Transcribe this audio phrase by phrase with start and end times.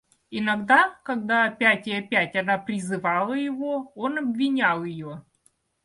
[0.31, 5.21] Иногда, когда опять и опять она призывала его, он обвинял ее.